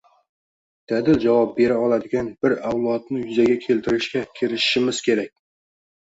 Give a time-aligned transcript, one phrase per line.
[0.91, 5.31] dadil javob bera oladigan bir avlodni yuzaga keltirishga kirishishimiz kerak.